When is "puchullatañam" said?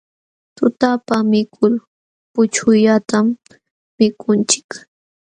2.33-3.25